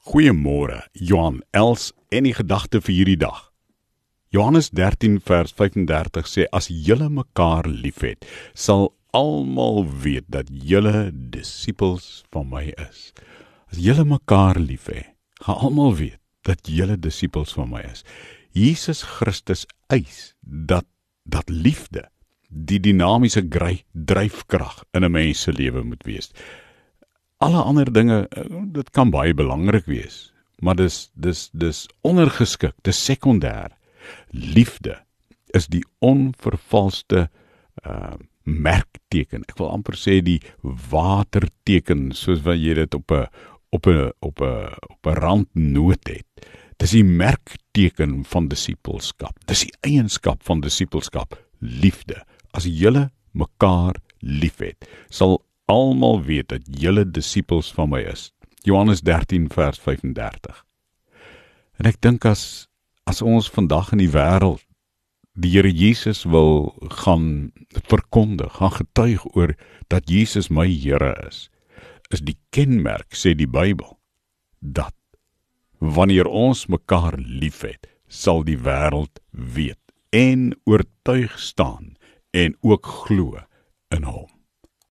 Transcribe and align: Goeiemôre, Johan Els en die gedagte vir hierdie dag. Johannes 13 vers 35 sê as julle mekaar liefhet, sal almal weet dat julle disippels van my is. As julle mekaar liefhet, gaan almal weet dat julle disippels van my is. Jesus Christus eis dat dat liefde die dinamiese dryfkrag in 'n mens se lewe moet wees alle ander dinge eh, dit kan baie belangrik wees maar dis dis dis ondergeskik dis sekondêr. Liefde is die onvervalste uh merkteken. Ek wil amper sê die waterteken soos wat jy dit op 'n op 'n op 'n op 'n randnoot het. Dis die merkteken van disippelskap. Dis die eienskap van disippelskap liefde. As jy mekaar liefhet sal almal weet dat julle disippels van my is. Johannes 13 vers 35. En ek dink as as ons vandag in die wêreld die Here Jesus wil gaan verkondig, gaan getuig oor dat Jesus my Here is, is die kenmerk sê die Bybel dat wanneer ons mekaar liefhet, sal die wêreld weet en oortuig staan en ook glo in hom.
Goeiemôre, 0.00 0.86
Johan 0.96 1.42
Els 1.52 1.90
en 2.08 2.24
die 2.24 2.32
gedagte 2.32 2.80
vir 2.80 2.94
hierdie 2.94 3.18
dag. 3.20 3.50
Johannes 4.32 4.70
13 4.72 5.18
vers 5.28 5.52
35 5.52 6.30
sê 6.30 6.46
as 6.56 6.70
julle 6.72 7.10
mekaar 7.12 7.68
liefhet, 7.68 8.24
sal 8.56 8.94
almal 9.12 9.84
weet 9.84 10.24
dat 10.32 10.48
julle 10.48 11.10
disippels 11.12 12.22
van 12.32 12.48
my 12.48 12.62
is. 12.88 13.10
As 13.68 13.82
julle 13.84 14.06
mekaar 14.08 14.56
liefhet, 14.56 15.10
gaan 15.44 15.60
almal 15.68 15.92
weet 15.98 16.16
dat 16.48 16.64
julle 16.64 16.96
disippels 16.96 17.52
van 17.58 17.68
my 17.68 17.84
is. 17.84 18.00
Jesus 18.56 19.04
Christus 19.04 19.66
eis 19.92 20.32
dat 20.40 20.88
dat 21.28 21.52
liefde 21.52 22.06
die 22.48 22.80
dinamiese 22.80 23.44
dryfkrag 23.92 24.80
in 24.96 25.04
'n 25.04 25.12
mens 25.12 25.42
se 25.44 25.52
lewe 25.52 25.84
moet 25.84 26.02
wees 26.08 26.32
alle 27.40 27.62
ander 27.62 27.92
dinge 27.92 28.26
eh, 28.28 28.44
dit 28.76 28.90
kan 28.96 29.10
baie 29.10 29.34
belangrik 29.34 29.88
wees 29.90 30.30
maar 30.60 30.76
dis 30.76 31.10
dis 31.14 31.48
dis 31.52 31.86
ondergeskik 32.06 32.76
dis 32.86 33.04
sekondêr. 33.04 33.72
Liefde 34.30 35.00
is 35.56 35.68
die 35.72 35.84
onvervalste 35.98 37.28
uh 37.84 38.16
merkteken. 38.50 39.44
Ek 39.46 39.58
wil 39.60 39.68
amper 39.70 39.94
sê 40.00 40.16
die 40.24 40.40
waterteken 40.90 42.08
soos 42.16 42.40
wat 42.42 42.56
jy 42.58 42.72
dit 42.74 42.94
op 42.96 43.12
'n 43.12 43.28
op 43.70 43.86
'n 43.86 44.10
op 44.18 44.40
'n 44.40 44.74
op 44.90 45.06
'n 45.06 45.20
randnoot 45.20 46.08
het. 46.08 46.26
Dis 46.78 46.90
die 46.90 47.04
merkteken 47.04 48.24
van 48.24 48.48
disippelskap. 48.48 49.36
Dis 49.46 49.60
die 49.68 49.74
eienskap 49.82 50.42
van 50.42 50.60
disippelskap 50.60 51.38
liefde. 51.60 52.24
As 52.52 52.64
jy 52.64 53.10
mekaar 53.32 54.00
liefhet 54.18 54.88
sal 55.08 55.40
almal 55.70 56.22
weet 56.26 56.50
dat 56.50 56.66
julle 56.82 57.04
disippels 57.06 57.70
van 57.74 57.92
my 57.92 58.02
is. 58.10 58.30
Johannes 58.66 59.00
13 59.06 59.48
vers 59.54 59.78
35. 59.78 60.64
En 61.78 61.88
ek 61.88 62.00
dink 62.04 62.26
as 62.28 62.66
as 63.08 63.22
ons 63.26 63.48
vandag 63.50 63.88
in 63.94 64.02
die 64.04 64.12
wêreld 64.12 64.62
die 65.40 65.50
Here 65.54 65.70
Jesus 65.72 66.24
wil 66.28 66.74
gaan 67.00 67.50
verkondig, 67.88 68.52
gaan 68.58 68.74
getuig 68.76 69.24
oor 69.34 69.54
dat 69.88 70.10
Jesus 70.10 70.50
my 70.50 70.66
Here 70.68 71.14
is, 71.26 71.48
is 72.10 72.22
die 72.22 72.36
kenmerk 72.54 73.16
sê 73.16 73.32
die 73.34 73.48
Bybel 73.50 73.96
dat 74.60 74.94
wanneer 75.80 76.28
ons 76.28 76.66
mekaar 76.68 77.16
liefhet, 77.18 77.88
sal 78.06 78.44
die 78.44 78.58
wêreld 78.60 79.22
weet 79.32 79.80
en 80.12 80.50
oortuig 80.68 81.38
staan 81.40 81.96
en 82.36 82.54
ook 82.60 82.86
glo 83.06 83.40
in 83.94 84.04
hom. 84.04 84.39